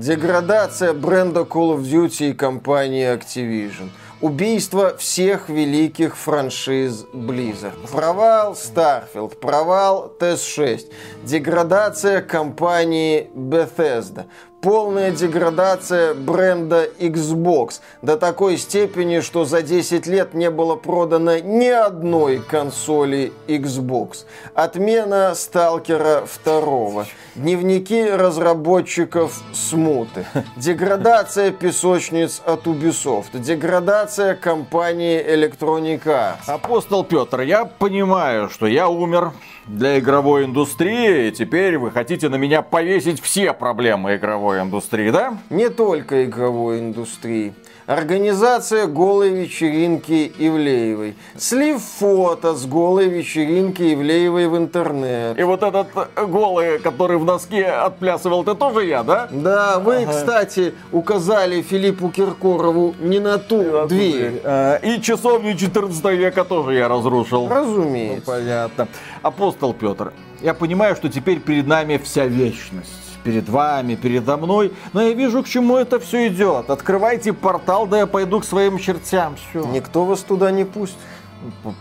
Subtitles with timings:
[0.00, 3.90] Деградация бренда Call of Duty и компании Activision.
[4.22, 7.74] Убийство всех великих франшиз Blizzard.
[7.92, 10.90] Провал Starfield, провал TS6,
[11.22, 14.24] деградация компании Bethesda,
[14.60, 21.68] полная деградация бренда Xbox до такой степени, что за 10 лет не было продано ни
[21.68, 24.24] одной консоли Xbox.
[24.54, 27.06] Отмена Сталкера 2.
[27.36, 30.26] Дневники разработчиков смуты.
[30.56, 33.38] Деградация песочниц от Ubisoft.
[33.38, 36.48] Деградация компании Electronic Arts.
[36.48, 39.32] Апостол Петр, я понимаю, что я умер
[39.66, 45.38] для игровой индустрии, и теперь вы хотите на меня повесить все проблемы игровой индустрии, да?
[45.50, 47.54] Не только игровой индустрии.
[47.90, 51.16] Организация голой вечеринки Ивлеевой.
[51.36, 55.36] Слив фото с голой вечеринки Ивлеевой в интернет.
[55.36, 59.28] И вот этот э, голый, который в носке отплясывал, это тоже я, да?
[59.32, 60.12] Да, вы, ага.
[60.12, 64.40] кстати, указали Филиппу Киркорову не на ту не дверь.
[64.44, 67.48] А, и часовню 14 века тоже я разрушил.
[67.48, 68.30] Разумеется.
[68.30, 68.88] Ну, понятно.
[69.22, 75.02] Апостол Петр, я понимаю, что теперь перед нами вся вечность перед вами, передо мной, но
[75.02, 76.70] я вижу, к чему это все идет.
[76.70, 79.36] Открывайте портал, да я пойду к своим чертям.
[79.36, 79.64] Все.
[79.66, 80.98] Никто вас туда не пустит.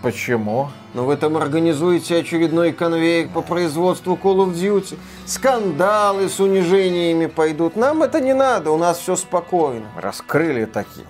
[0.01, 0.69] Почему?
[0.93, 4.97] Но вы там организуете очередной конвейер по производству Call of Duty.
[5.25, 7.75] Скандалы с унижениями пойдут.
[7.75, 9.85] Нам это не надо, у нас все спокойно.
[9.97, 11.05] Раскрыли такие.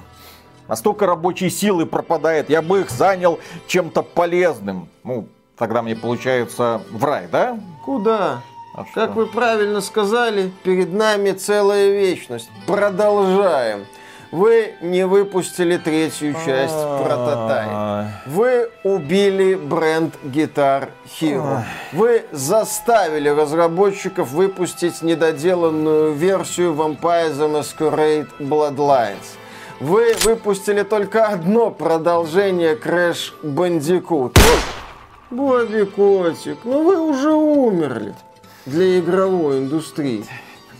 [0.67, 4.87] А столько рабочей силы пропадает, я бы их занял чем-то полезным.
[5.03, 5.27] Ну,
[5.59, 7.59] тогда мне получается в рай, да?
[7.85, 8.41] Куда?
[8.73, 12.49] А как вы правильно сказали, перед нами целая вечность.
[12.65, 13.85] Продолжаем.
[14.31, 18.11] Вы не выпустили третью часть прототайп.
[18.27, 21.63] Вы убили бренд Guitar Hero.
[21.93, 29.35] Вы заставили разработчиков выпустить недоделанную версию Vampire the Masquerade Bloodlines.
[29.79, 34.37] Вы выпустили только одно продолжение Crash Bandicoot.
[35.31, 38.15] Бобби Котик, ну вы уже умерли
[38.65, 40.25] для игровой индустрии.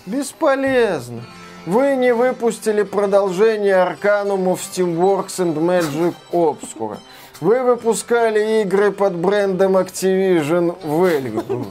[0.08, 1.22] Бесполезно.
[1.68, 6.98] Вы не выпустили продолжение Арканума в Steamworks and Magic Obscura.
[7.42, 11.68] Вы выпускали игры под брендом Activision Valve.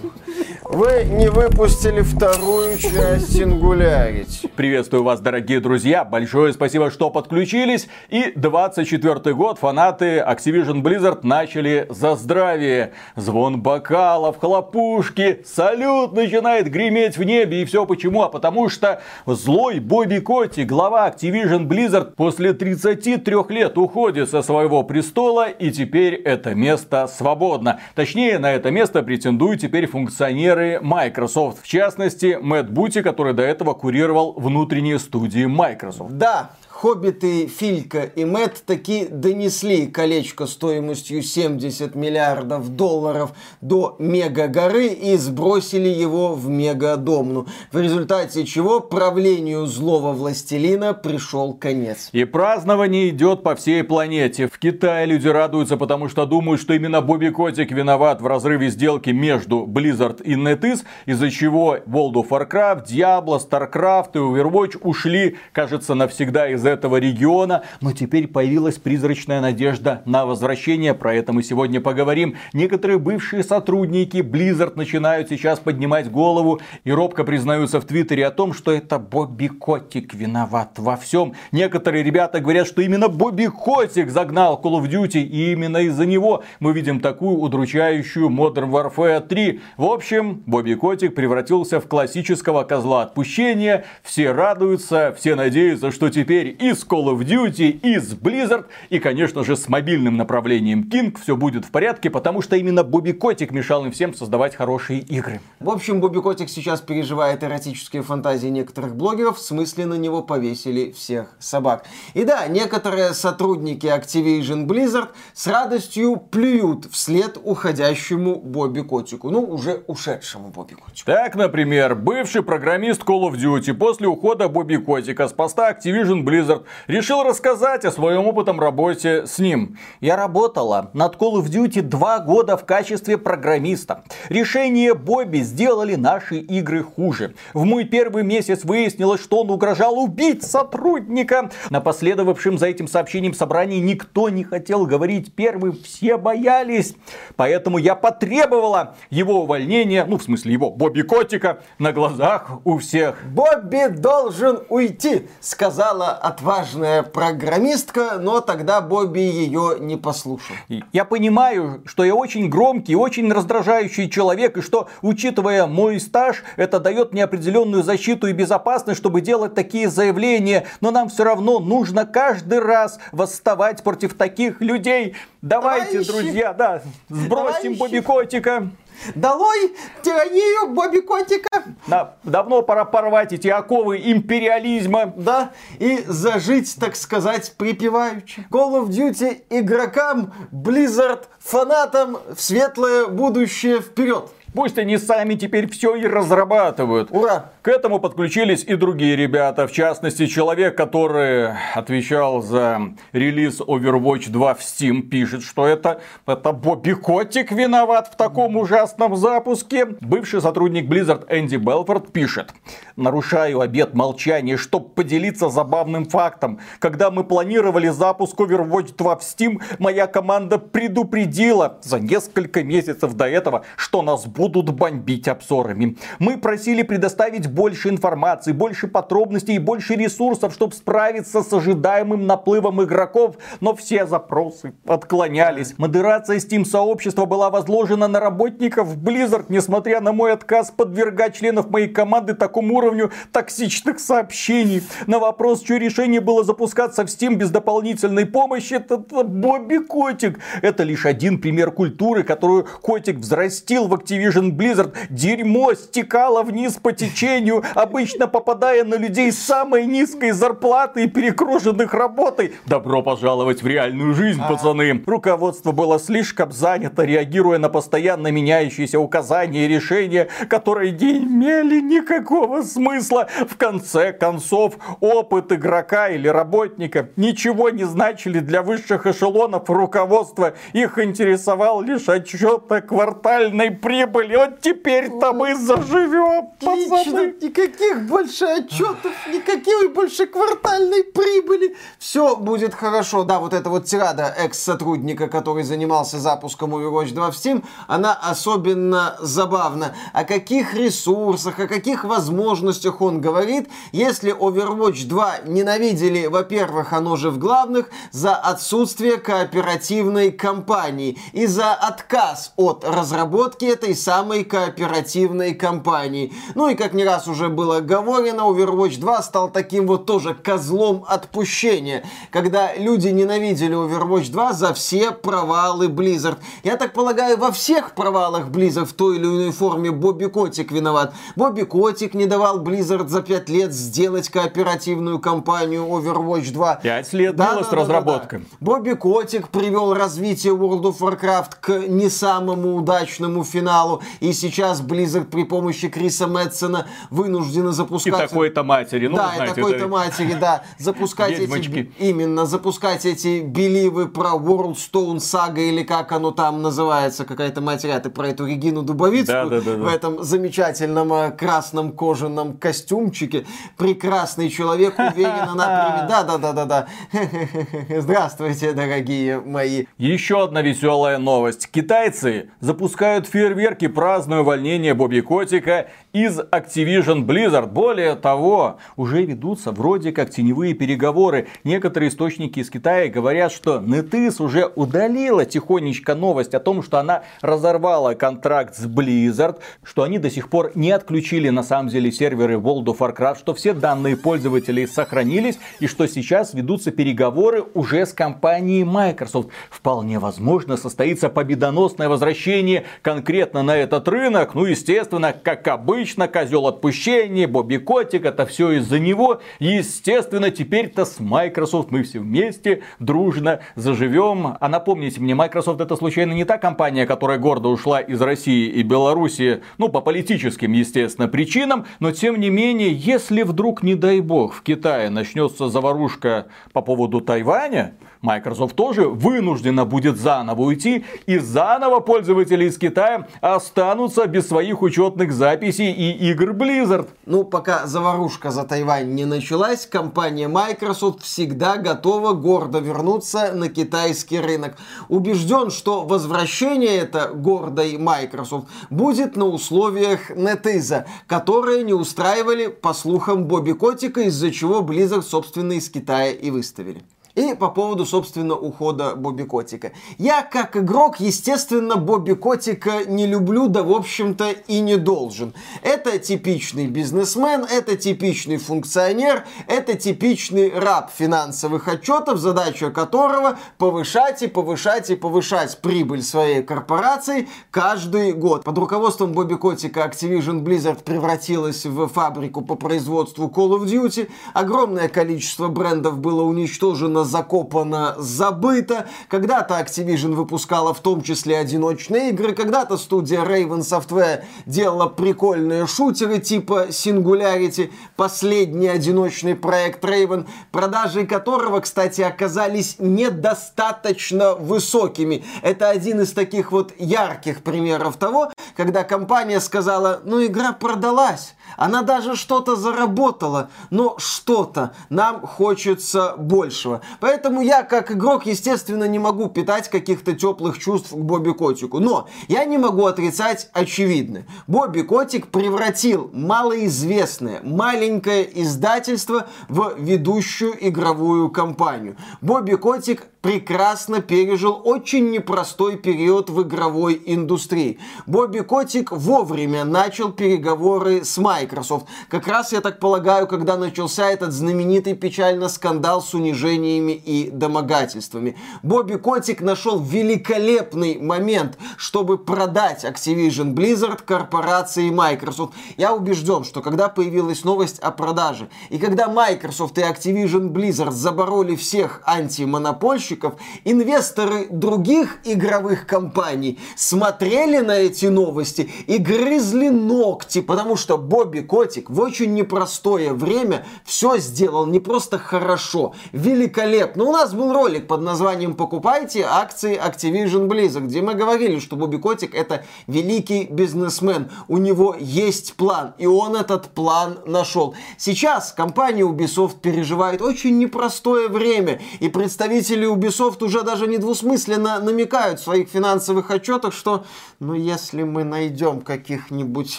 [0.71, 4.51] Вы не выпустили вторую часть Singularity.
[4.55, 6.05] Приветствую вас, дорогие друзья.
[6.05, 7.89] Большое спасибо, что подключились.
[8.11, 12.93] И 24 год фанаты Activision Blizzard начали за здравие.
[13.17, 17.63] Звон бокалов, хлопушки, салют начинает греметь в небе.
[17.63, 18.23] И все почему?
[18.23, 24.83] А потому что злой Бобби Котти, глава Activision Blizzard, после 33 лет уходит со своего
[24.83, 25.49] престола.
[25.49, 27.81] И теперь это место свободно.
[27.95, 31.63] Точнее, на это место претендуют теперь функционеры инженеры Microsoft.
[31.63, 36.17] В частности, Мэтт Бути, который до этого курировал внутренние студии Microsoft.
[36.17, 36.51] Да,
[36.81, 45.89] Хоббиты Филька и Мэтт таки донесли колечко стоимостью 70 миллиардов долларов до мега-горы и сбросили
[45.89, 52.11] его в мегадомну, в результате чего правлению злого властелина пришел конец.
[52.13, 54.47] И празднование идет по всей планете.
[54.47, 59.11] В Китае люди радуются, потому что думают, что именно Бобби Котик виноват в разрыве сделки
[59.11, 65.97] между Blizzard и NetEase, из-за чего World of Warcraft, Diablo, StarCraft и Overwatch ушли, кажется,
[65.97, 71.81] навсегда из этого региона, но теперь появилась призрачная надежда на возвращение, про это мы сегодня
[71.81, 72.37] поговорим.
[72.53, 78.53] Некоторые бывшие сотрудники Blizzard начинают сейчас поднимать голову и робко признаются в Твиттере о том,
[78.53, 81.35] что это Бобби Котик виноват во всем.
[81.53, 86.45] Некоторые ребята говорят, что именно Бобби Котик загнал Call of Duty, и именно из-за него
[86.61, 89.61] мы видим такую удручающую Modern Warfare 3.
[89.77, 96.57] В общем, Бобби Котик превратился в классического козла отпущения, все радуются, все надеются, что теперь
[96.59, 101.17] и с Call of Duty, и с Blizzard, и, конечно же, с мобильным направлением King
[101.21, 105.41] все будет в порядке, потому что именно Бобби Котик мешал им всем создавать хорошие игры.
[105.61, 110.91] В общем, Бобби Котик сейчас переживает эротические фантазии некоторых блогеров, в смысле на него повесили
[110.91, 111.85] всех собак.
[112.15, 119.83] И да, некоторые сотрудники Activision Blizzard с радостью плюют вслед уходящему Бобби Котику, ну, уже
[119.87, 121.07] ушедшему Бобби Котику.
[121.07, 126.48] Так, например, бывший программист Call of Duty после ухода Бобби Котика с поста Activision Blizzard
[126.49, 129.79] Blizzard, решил рассказать о своем опытом работе с ним.
[130.01, 134.05] Я работала над Call of Duty два года в качестве программиста.
[134.29, 137.35] Решение Бобби сделали наши игры хуже.
[137.55, 141.51] В мой первый месяц выяснилось, что он угрожал убить сотрудника.
[141.71, 146.95] На последовавшем за этим сообщением собрании никто не хотел говорить первым, все боялись.
[147.37, 153.17] Поэтому я потребовала его увольнения, ну в смысле его Бобби Котика, на глазах у всех.
[153.27, 160.55] Бобби должен уйти, сказала отважная программистка, но тогда Бобби ее не послушал.
[160.93, 166.79] Я понимаю, что я очень громкий, очень раздражающий человек, и что, учитывая мой стаж, это
[166.79, 172.07] дает мне определенную защиту и безопасность, чтобы делать такие заявления, но нам все равно нужно
[172.07, 175.17] каждый раз восставать против таких людей.
[175.43, 177.79] Давайте, Товарищи, друзья, да, сбросим товарищи.
[177.79, 178.71] Бобби Котика.
[179.15, 181.65] Долой тиранию Бобби Котика.
[181.87, 185.13] Да, давно пора порвать эти оковы империализма.
[185.17, 188.47] Да, и зажить, так сказать, припеваючи.
[188.51, 194.31] Call of Duty игрокам, Blizzard фанатам в светлое будущее вперед.
[194.55, 197.11] Пусть они сами теперь все и разрабатывают.
[197.11, 197.53] Ура!
[197.63, 199.67] К этому подключились и другие ребята.
[199.67, 206.53] В частности, человек, который отвечал за релиз Overwatch 2 в Steam, пишет, что это, это
[206.53, 209.85] Бобби Котик виноват в таком ужасном запуске.
[210.01, 212.55] Бывший сотрудник Blizzard Энди Белфорд пишет.
[212.97, 216.61] Нарушаю обет молчания, чтобы поделиться забавным фактом.
[216.79, 223.29] Когда мы планировали запуск Overwatch 2 в Steam, моя команда предупредила за несколько месяцев до
[223.29, 225.97] этого, что нас будут бомбить обзорами.
[226.21, 232.81] Мы просили предоставить больше информации, больше подробностей и больше ресурсов, чтобы справиться с ожидаемым наплывом
[232.85, 235.75] игроков, но все запросы отклонялись.
[235.77, 241.89] Модерация Steam сообщества была возложена на работников Blizzard, несмотря на мой отказ подвергать членов моей
[241.89, 244.83] команды такому уровню токсичных сообщений.
[245.09, 250.39] На вопрос, что решение было запускаться в Steam без дополнительной помощи, это, это Бобби Котик.
[250.63, 256.75] Это лишь один пример культуры, которую Котик взрастил в Activision Activision Blizzard дерьмо стекало вниз
[256.75, 262.55] по течению, обычно попадая на людей с самой низкой зарплатой и перекруженных работой.
[262.67, 264.49] Добро пожаловать в реальную жизнь, а.
[264.49, 265.03] пацаны.
[265.07, 272.63] Руководство было слишком занято, реагируя на постоянно меняющиеся указания и решения, которые не имели никакого
[272.63, 273.29] смысла.
[273.49, 280.55] В конце концов, опыт игрока или работника ничего не значили для высших эшелонов руководства.
[280.73, 284.37] Их интересовал лишь отчет о квартальной прибыли прибыли.
[284.37, 287.35] Вот теперь-то мы заживем, пацаны.
[287.41, 291.77] никаких больше отчетов, никакой больше квартальной прибыли.
[291.99, 293.25] Все будет хорошо.
[293.25, 299.17] Да, вот эта вот тирада экс-сотрудника, который занимался запуском Overwatch 2 в Steam, она особенно
[299.21, 299.95] забавна.
[300.13, 307.31] О каких ресурсах, о каких возможностях он говорит, если Overwatch 2 ненавидели, во-первых, оно же
[307.31, 316.33] в главных, за отсутствие кооперативной кампании и за отказ от разработки этой самой кооперативной компании.
[316.55, 321.05] Ну и как не раз уже было говорено, Overwatch 2 стал таким вот тоже козлом
[321.07, 326.39] отпущения, когда люди ненавидели Overwatch 2 за все провалы Blizzard.
[326.65, 331.13] Я так полагаю, во всех провалах Blizzard в той или иной форме Бобби Котик виноват.
[331.37, 336.77] Бобби Котик не давал Blizzard за 5 лет сделать кооперативную кампанию Overwatch 2.
[336.77, 338.39] 5 лет да, было да, с да, разработкой.
[338.39, 338.57] Да, да.
[338.59, 345.27] Бобби Котик привел развитие World of Warcraft к не самому удачному финалу и сейчас Blizzard
[345.27, 348.25] при помощи Криса Мэтсона вынуждены запускать...
[348.25, 349.89] И такой-то матери, ну, Да, знаете, и такой-то это...
[349.89, 350.63] матери, да.
[350.79, 351.93] Запускать эти...
[351.99, 357.97] Именно, запускать эти беливы про World Stone Saga или как оно там называется, какая-то материя.
[357.97, 362.57] А ты про эту Регину Дубовицкую да, да, да, в этом замечательном э, красном кожаном
[362.57, 363.47] костюмчике.
[363.77, 366.87] Прекрасный человек, уверенно на Да, да, да, да, да.
[368.01, 369.87] Здравствуйте, дорогие мои.
[369.99, 371.69] Еще одна веселая новость.
[371.71, 377.67] Китайцы запускают фейерверки праздную увольнение Бобби Котика из Activision Blizzard.
[377.67, 381.49] Более того, уже ведутся вроде как теневые переговоры.
[381.65, 387.23] Некоторые источники из Китая говорят, что NetEase уже удалила тихонечко новость о том, что она
[387.41, 392.55] разорвала контракт с Blizzard, что они до сих пор не отключили на самом деле серверы
[392.55, 398.13] World of Warcraft, что все данные пользователей сохранились и что сейчас ведутся переговоры уже с
[398.13, 399.49] компанией Microsoft.
[399.71, 404.55] Вполне возможно состоится победоносное возвращение конкретно на этот рынок.
[404.55, 409.41] Ну, естественно, как обычно, козел отпущения, Бобби Котик, это все из-за него.
[409.59, 414.57] Естественно, теперь-то с Microsoft мы все вместе дружно заживем.
[414.61, 418.83] А напомните мне, Microsoft это случайно не та компания, которая гордо ушла из России и
[418.83, 424.55] Беларуси, ну, по политическим, естественно, причинам, но тем не менее, если вдруг, не дай бог,
[424.55, 432.01] в Китае начнется заварушка по поводу Тайваня, Microsoft тоже вынуждена будет заново уйти, и заново
[432.01, 433.29] пользователи из Китая
[433.69, 437.09] останутся без своих учетных записей и игр Blizzard.
[437.27, 444.41] Ну, пока заварушка за Тайвань не началась, компания Microsoft всегда готова гордо вернуться на китайский
[444.41, 444.77] рынок.
[445.11, 453.45] Убежден, что возвращение это гордой Microsoft будет на условиях NetEase, которые не устраивали, по слухам,
[453.45, 457.03] Бобби Котика, из-за чего Blizzard, собственно, из Китая и выставили.
[457.39, 459.93] И по поводу, собственно, ухода Бобби Котика.
[460.19, 465.55] Я, как игрок, естественно, Бобби Котика не люблю, да, в общем-то, и не должен.
[465.83, 474.49] Это типичный бизнесмен, это типичный функционер, это типичный раб финансовых отчетов, задача которого повышать и
[474.49, 478.65] повышать и повышать прибыль своей корпорации каждый год.
[478.65, 484.29] Под руководством Бобби Котика Activision Blizzard превратилась в фабрику по производству Call of Duty.
[484.55, 489.07] Огромное количество брендов было уничтожено закопано, забыто.
[489.29, 496.39] Когда-то Activision выпускала в том числе одиночные игры, когда-то студия Raven Software делала прикольные шутеры
[496.39, 505.45] типа Singularity, последний одиночный проект Raven, продажи которого, кстати, оказались недостаточно высокими.
[505.63, 512.03] Это один из таких вот ярких примеров того, когда компания сказала, ну игра продалась, она
[512.03, 517.01] даже что-то заработала, но что-то нам хочется большего.
[517.21, 521.99] Поэтому я, как игрок, естественно, не могу питать каких-то теплых чувств к Бобби Котику.
[521.99, 524.47] Но я не могу отрицать очевидное.
[524.67, 532.17] Бобби Котик превратил малоизвестное, маленькое издательство в ведущую игровую компанию.
[532.41, 537.99] Бобби Котик прекрасно пережил очень непростой период в игровой индустрии.
[538.27, 542.07] Бобби Котик вовремя начал переговоры с Microsoft.
[542.29, 548.57] Как раз, я так полагаю, когда начался этот знаменитый печально скандал с унижениями и домогательствами.
[548.83, 555.75] Бобби Котик нашел великолепный момент, чтобы продать Activision Blizzard корпорации Microsoft.
[555.97, 561.77] Я убежден, что когда появилась новость о продаже, и когда Microsoft и Activision Blizzard забороли
[561.77, 563.55] всех антимонопольщиков, разработчиков,
[563.85, 572.11] инвесторы других игровых компаний смотрели на эти новости и грызли ногти, потому что Бобби Котик
[572.11, 577.25] в очень непростое время все сделал не просто хорошо, великолепно.
[577.25, 582.17] У нас был ролик под названием «Покупайте акции Activision Blizzard», где мы говорили, что Бобби
[582.17, 587.95] Котик это великий бизнесмен, у него есть план, и он этот план нашел.
[588.17, 595.65] Сейчас компания Ubisoft переживает очень непростое время, и представители Ubisoft уже даже недвусмысленно намекают в
[595.65, 597.25] своих финансовых отчетах, что
[597.59, 599.99] ну если мы найдем каких-нибудь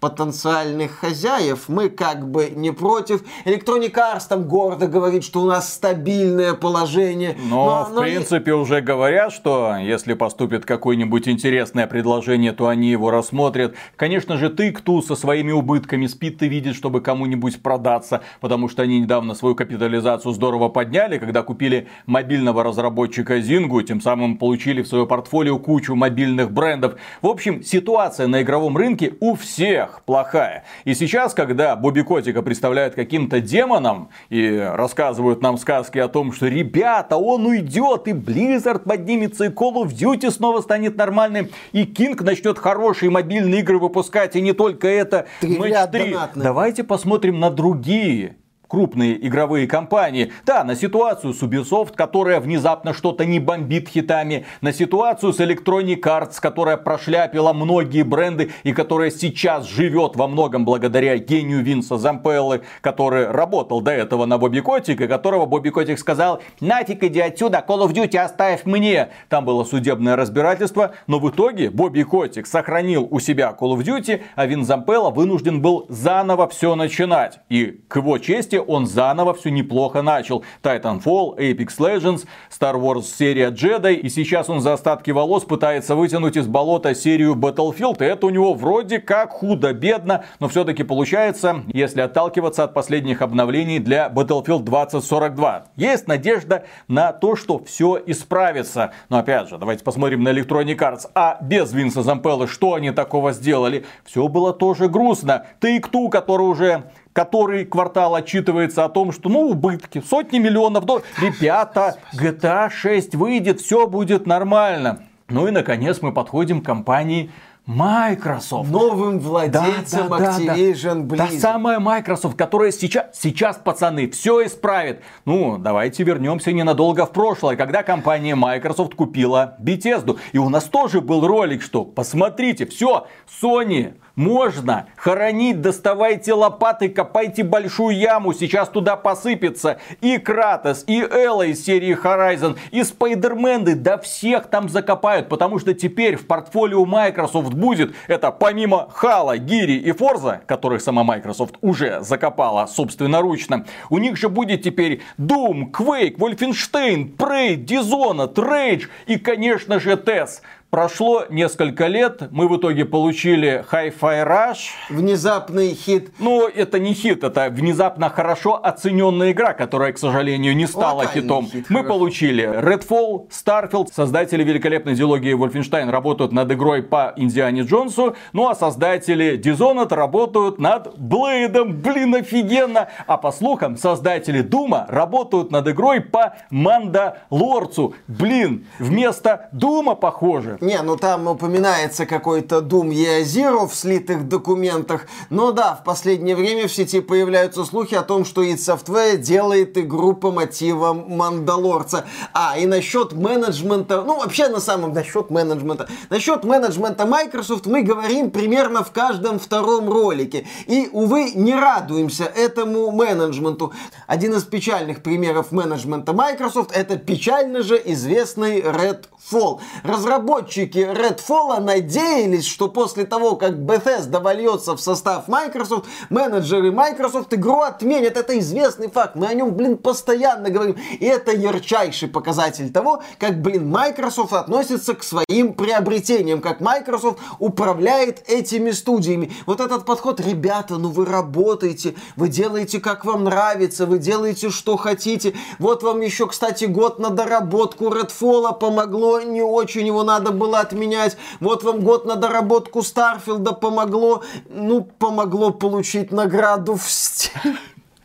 [0.00, 3.22] потенциальных хозяев, мы как бы не против.
[3.44, 7.36] Electronic Arts там гордо говорит, что у нас стабильное положение.
[7.48, 8.02] Но, но в но...
[8.02, 13.74] принципе уже говорят, что если поступит какое-нибудь интересное предложение, то они его рассмотрят.
[13.96, 18.82] Конечно же, ты, кто со своими убытками спит, ты видишь, чтобы кому-нибудь продаться, потому что
[18.82, 24.88] они недавно свою капитализацию здорово подняли, когда купили мобильного разработчика Zynga, тем самым получили в
[24.88, 26.96] свое портфолио кучу мобильных брендов.
[27.22, 30.64] В общем, ситуация на игровом рынке у всех плохая.
[30.84, 36.46] И сейчас, когда Бобби Котика представляют каким-то демоном и рассказывают нам сказки о том, что
[36.46, 42.22] ребята, он уйдет, и Blizzard поднимется, и Call of Duty снова станет нормальным, и King
[42.22, 46.16] начнет хорошие мобильные игры выпускать, и не только это, Матч 3.
[46.34, 48.36] Давайте посмотрим на другие
[48.74, 50.32] крупные игровые компании.
[50.44, 54.46] Да, на ситуацию с Ubisoft, которая внезапно что-то не бомбит хитами.
[54.62, 60.64] На ситуацию с Electronic Arts, которая прошляпила многие бренды и которая сейчас живет во многом
[60.64, 66.00] благодаря гению Винса Зампеллы, который работал до этого на Бобби Котик, и которого Бобби Котик
[66.00, 69.10] сказал, нафиг иди отсюда, Call of Duty оставь мне.
[69.28, 74.22] Там было судебное разбирательство, но в итоге Бобби Котик сохранил у себя Call of Duty,
[74.34, 77.38] а Вин Зампелла вынужден был заново все начинать.
[77.48, 80.44] И к его чести он заново все неплохо начал.
[80.62, 86.36] Titanfall, Apex Legends, Star Wars серия Jedi, и сейчас он за остатки волос пытается вытянуть
[86.36, 92.00] из болота серию Battlefield, и это у него вроде как худо-бедно, но все-таки получается, если
[92.00, 95.66] отталкиваться от последних обновлений для Battlefield 2042.
[95.76, 98.92] Есть надежда на то, что все исправится.
[99.08, 101.10] Но опять же, давайте посмотрим на Electronic Arts.
[101.14, 103.84] А без Винса Зампеллы что они такого сделали?
[104.04, 105.46] Все было тоже грустно.
[105.60, 111.06] Take-Two, который уже который квартал отчитывается о том, что ну убытки, сотни миллионов долларов.
[111.18, 115.04] Ребята, GTA 6 выйдет, все будет нормально.
[115.28, 117.30] Ну и наконец мы подходим к компании
[117.66, 118.68] Microsoft.
[118.68, 121.26] Новым владельцем да, да, Activision да, да.
[121.28, 125.00] Та самая Microsoft, которая сейчас, сейчас, пацаны, все исправит.
[125.24, 130.18] Ну, давайте вернемся ненадолго в прошлое, когда компания Microsoft купила Bethesda.
[130.32, 133.06] И у нас тоже был ролик, что посмотрите, все,
[133.40, 141.46] Sony можно хоронить, доставайте лопаты, копайте большую яму, сейчас туда посыпется и Кратос, и Элла
[141.46, 147.54] из серии Horizon, и Спайдермены, да всех там закопают, потому что теперь в портфолио Microsoft
[147.54, 154.16] будет, это помимо Хала, Гири и Форза, которых сама Microsoft уже закопала собственноручно, у них
[154.16, 160.40] же будет теперь Doom, Quake, Wolfenstein, Prey, Dishonored, Rage и, конечно же, TES.
[160.74, 164.58] Прошло несколько лет, мы в итоге получили Hi-Fi Rush.
[164.90, 166.10] Внезапный хит.
[166.18, 171.46] Ну, это не хит, это внезапно хорошо оцененная игра, которая, к сожалению, не стала хитом.
[171.46, 171.88] Хит, мы хорошо.
[171.94, 173.90] получили Redfall, Starfield.
[173.94, 178.16] Создатели великолепной диалогии Wolfenstein работают над игрой по Индиане Джонсу.
[178.32, 181.80] Ну, а создатели Dishonored работают над Блейдом.
[181.82, 182.88] Блин, офигенно!
[183.06, 187.94] А по слухам, создатели Дума работают над игрой по Мандалорцу.
[188.08, 195.06] Блин, вместо Дума, похоже, не, ну там упоминается какой-то Year Zero в слитых документах.
[195.30, 199.76] Но да, в последнее время в сети появляются слухи о том, что id Software делает
[199.76, 202.06] игру по мотивам Мандалорца.
[202.32, 205.88] А, и насчет менеджмента, ну вообще на самом насчет менеджмента.
[206.08, 210.46] Насчет менеджмента Microsoft мы говорим примерно в каждом втором ролике.
[210.66, 213.72] И, увы, не радуемся этому менеджменту.
[214.06, 219.60] Один из печальных примеров менеджмента Microsoft это печально же известный Redfall.
[219.82, 227.32] Разработчик разработчики Redfall надеялись, что после того, как Bethesda вольется в состав Microsoft, менеджеры Microsoft
[227.34, 228.16] игру отменят.
[228.16, 229.16] Это известный факт.
[229.16, 230.76] Мы о нем, блин, постоянно говорим.
[231.00, 238.28] И это ярчайший показатель того, как, блин, Microsoft относится к своим приобретениям, как Microsoft управляет
[238.28, 239.32] этими студиями.
[239.46, 244.76] Вот этот подход, ребята, ну вы работаете, вы делаете как вам нравится, вы делаете что
[244.76, 245.34] хотите.
[245.58, 251.16] Вот вам еще, кстати, год на доработку Redfall помогло, не очень его надо было отменять.
[251.40, 254.22] Вот вам год на доработку Старфилда помогло.
[254.48, 257.56] Ну, помогло получить награду в Steam.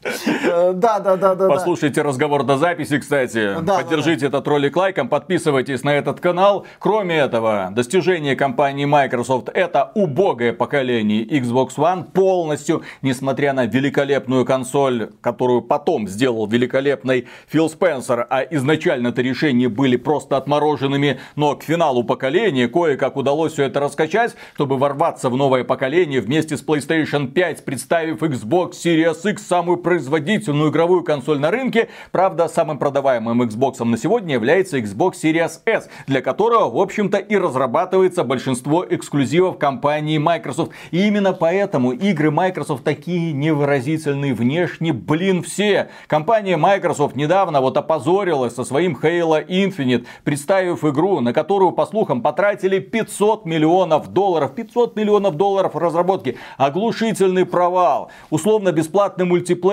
[0.03, 1.47] Э, да, да, да, да.
[1.47, 3.61] Послушайте разговор до записи, кстати.
[3.61, 4.37] Да, Поддержите да, да.
[4.37, 6.65] этот ролик лайком, подписывайтесь на этот канал.
[6.79, 15.09] Кроме этого, достижение компании Microsoft это убогое поколение Xbox One полностью, несмотря на великолепную консоль,
[15.21, 21.63] которую потом сделал великолепный Фил Спенсер, а изначально это решения были просто отмороженными, но к
[21.63, 27.27] финалу поколения кое-как удалось все это раскачать, чтобы ворваться в новое поколение вместе с PlayStation
[27.27, 31.89] 5, представив Xbox Series X самую производительную игровую консоль на рынке.
[32.11, 37.35] Правда, самым продаваемым Xbox на сегодня является Xbox Series S, для которого, в общем-то, и
[37.35, 40.73] разрабатывается большинство эксклюзивов компании Microsoft.
[40.91, 45.89] И именно поэтому игры Microsoft такие невыразительные внешне, блин, все.
[46.05, 52.21] Компания Microsoft недавно вот опозорилась со своим Halo Infinite, представив игру, на которую, по слухам,
[52.21, 54.53] потратили 500 миллионов долларов.
[54.53, 56.37] 500 миллионов долларов разработки.
[56.57, 58.11] Оглушительный провал.
[58.29, 59.25] Условно бесплатный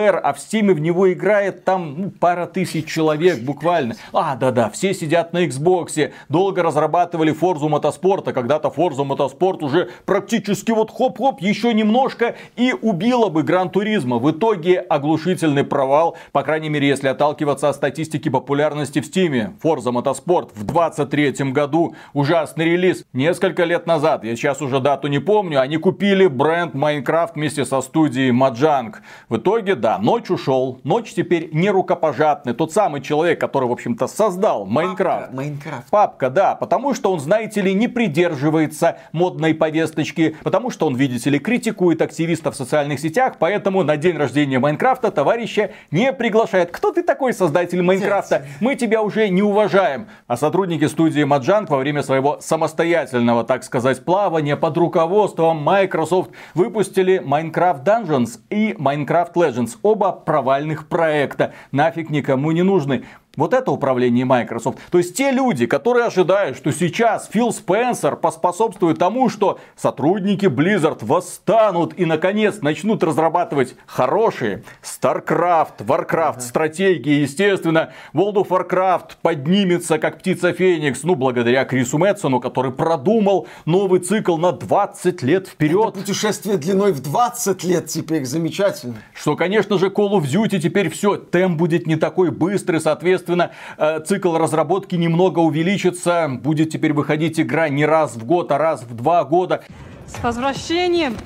[0.06, 3.94] мультиплеер а в Стиме в него играет там ну, пара тысяч человек буквально.
[4.12, 9.88] А, да-да, все сидят на Xbox, долго разрабатывали Forza Motorsport, а когда-то Forza Motorsport уже
[10.04, 14.18] практически вот хоп-хоп, еще немножко и убила бы Гран Туризма.
[14.18, 19.52] В итоге оглушительный провал, по крайней мере, если отталкиваться от статистики популярности в Стиме.
[19.62, 23.04] Forza Motorsport в 23 году ужасный релиз.
[23.12, 27.80] Несколько лет назад, я сейчас уже дату не помню, они купили бренд Minecraft вместе со
[27.80, 28.94] студией Mojang.
[29.28, 32.54] В итоге, да, ночь ушел, ночь теперь не рукопожатный.
[32.54, 35.32] Тот самый человек, который, в общем-то, создал Майнкрафт.
[35.32, 35.90] Майнкрафт.
[35.90, 41.30] Папка, да, потому что он, знаете ли, не придерживается модной повесточки, потому что он, видите
[41.30, 46.70] ли, критикует активистов в социальных сетях, поэтому на день рождения Майнкрафта товарища не приглашает.
[46.70, 48.46] Кто ты такой создатель Майнкрафта?
[48.60, 50.08] Мы тебя уже не уважаем.
[50.26, 57.22] А сотрудники студии Маджанг во время своего самостоятельного, так сказать, плавания под руководством Microsoft выпустили
[57.24, 61.54] Minecraft Dungeons и Minecraft Legends оба провальных проекта.
[61.72, 63.04] Нафиг никому не нужны.
[63.36, 64.78] Вот это управление Microsoft.
[64.90, 71.04] То есть те люди, которые ожидают, что сейчас Фил Спенсер поспособствует тому, что сотрудники Blizzard
[71.04, 80.18] восстанут и наконец начнут разрабатывать хорошие StarCraft, Warcraft стратегии, естественно, World of Warcraft поднимется как
[80.18, 85.90] птица Феникс, ну, благодаря Крису Мэтсону, который продумал новый цикл на 20 лет вперед.
[85.90, 88.96] Это путешествие длиной в 20 лет теперь замечательно.
[89.12, 93.50] Что, конечно же, Call of Duty теперь все, темп будет не такой быстрый, соответственно, Соответственно,
[93.78, 96.28] э, цикл разработки немного увеличится.
[96.28, 99.64] Будет теперь выходить игра не раз в год, а раз в два года.
[100.06, 101.16] С возвращением,